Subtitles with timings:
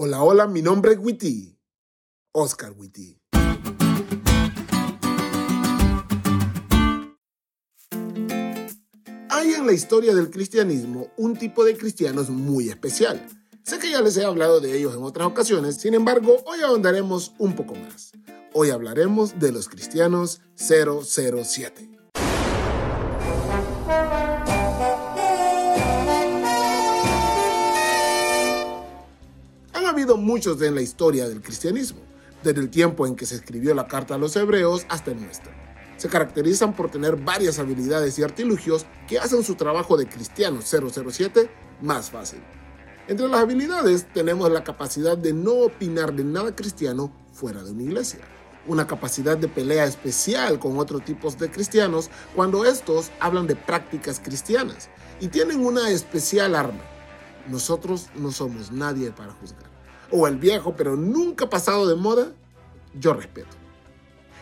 [0.00, 1.58] Hola, hola, mi nombre es Witty,
[2.30, 3.20] Oscar Witty.
[9.28, 13.26] Hay en la historia del cristianismo un tipo de cristianos muy especial.
[13.64, 17.34] Sé que ya les he hablado de ellos en otras ocasiones, sin embargo, hoy ahondaremos
[17.38, 18.12] un poco más.
[18.54, 21.98] Hoy hablaremos de los cristianos 007.
[30.16, 32.00] Muchos en la historia del cristianismo,
[32.42, 35.52] desde el tiempo en que se escribió la carta a los hebreos hasta el nuestro.
[35.96, 41.50] Se caracterizan por tener varias habilidades y artilugios que hacen su trabajo de cristiano 007
[41.82, 42.40] más fácil.
[43.08, 47.82] Entre las habilidades tenemos la capacidad de no opinar de nada cristiano fuera de una
[47.82, 48.20] iglesia,
[48.66, 54.20] una capacidad de pelea especial con otros tipos de cristianos cuando estos hablan de prácticas
[54.20, 56.84] cristianas y tienen una especial arma.
[57.48, 59.77] Nosotros no somos nadie para juzgar
[60.10, 62.32] o el viejo pero nunca pasado de moda,
[62.98, 63.58] yo respeto.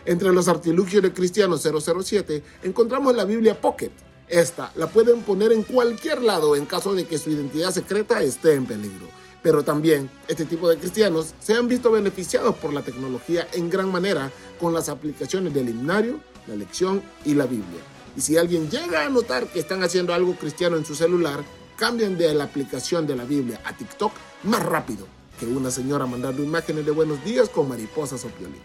[0.05, 3.91] Entre los artilugios de Cristiano 007 encontramos la Biblia Pocket.
[4.29, 8.53] Esta la pueden poner en cualquier lado en caso de que su identidad secreta esté
[8.53, 9.07] en peligro.
[9.43, 13.91] Pero también este tipo de cristianos se han visto beneficiados por la tecnología en gran
[13.91, 17.81] manera con las aplicaciones del himnario, la lección y la Biblia.
[18.15, 21.43] Y si alguien llega a notar que están haciendo algo cristiano en su celular,
[21.77, 26.43] cambian de la aplicación de la Biblia a TikTok más rápido que una señora mandando
[26.43, 28.61] imágenes de buenos días con mariposas o violín.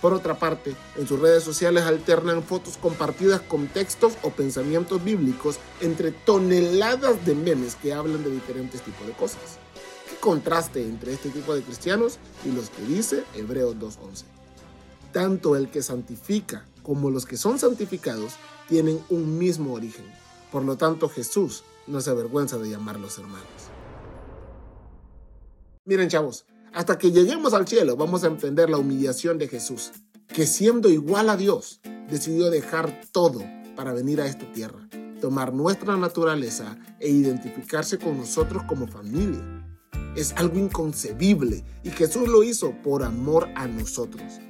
[0.00, 5.58] Por otra parte, en sus redes sociales alternan fotos compartidas con textos o pensamientos bíblicos
[5.80, 9.58] entre toneladas de memes que hablan de diferentes tipos de cosas.
[10.08, 14.24] ¿Qué contraste entre este tipo de cristianos y los que dice Hebreos 2.11?
[15.12, 18.34] Tanto el que santifica como los que son santificados
[18.68, 20.06] tienen un mismo origen.
[20.52, 23.44] Por lo tanto, Jesús no se avergüenza de llamarlos hermanos.
[25.88, 26.44] Miren chavos,
[26.74, 29.92] hasta que lleguemos al cielo vamos a entender la humillación de Jesús,
[30.26, 31.80] que siendo igual a Dios,
[32.10, 33.40] decidió dejar todo
[33.74, 34.86] para venir a esta tierra,
[35.18, 39.40] tomar nuestra naturaleza e identificarse con nosotros como familia.
[40.14, 44.40] Es algo inconcebible y Jesús lo hizo por amor a nosotros.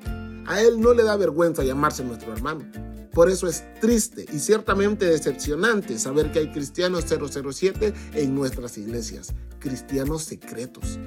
[0.45, 2.65] A Él no le da vergüenza llamarse nuestro hermano.
[3.13, 9.35] Por eso es triste y ciertamente decepcionante saber que hay cristianos 007 en nuestras iglesias,
[9.61, 10.99] cristianos secretos.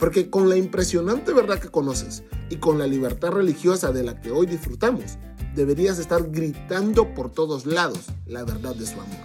[0.00, 4.30] Porque con la impresionante verdad que conoces y con la libertad religiosa de la que
[4.30, 5.18] hoy disfrutamos,
[5.54, 9.20] deberías estar gritando por todos lados la verdad de su amor.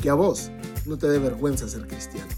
[0.00, 0.52] Que a vos
[0.86, 2.32] no te dé vergüenza ser cristiano.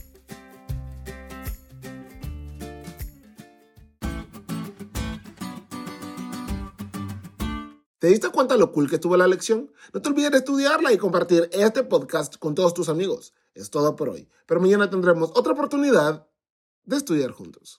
[7.99, 9.71] ¿Te diste cuenta lo cool que estuvo la lección?
[9.93, 13.35] No te olvides de estudiarla y compartir este podcast con todos tus amigos.
[13.55, 16.30] Es todo por hoy, pero mañana tendremos otra oportunidad
[16.85, 17.79] de estudiar juntos.